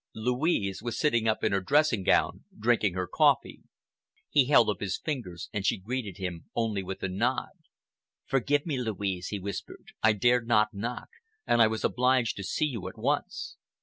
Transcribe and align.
Louise 0.15 0.81
was 0.81 0.97
sitting 0.97 1.27
up 1.27 1.43
in 1.43 1.51
her 1.51 1.61
dressing 1.61 2.01
gown, 2.01 2.43
drinking 2.57 2.95
her 2.95 3.05
coffee. 3.05 3.61
He 4.31 4.45
held 4.45 4.67
up 4.71 4.79
his 4.79 4.97
finger 4.97 5.37
and 5.53 5.63
she 5.63 5.77
greeted 5.77 6.17
him 6.17 6.45
only 6.55 6.81
with 6.81 7.03
a 7.03 7.07
nod. 7.07 7.51
"Forgive 8.25 8.65
me, 8.65 8.79
Louise," 8.81 9.27
he 9.27 9.37
whispered, 9.37 9.89
"I 10.01 10.13
dared 10.13 10.47
not 10.47 10.73
knock, 10.73 11.09
and 11.45 11.61
I 11.61 11.67
was 11.67 11.83
obliged 11.83 12.35
to 12.37 12.43
see 12.43 12.65
you 12.65 12.87
at 12.87 12.97
once." 12.97 13.57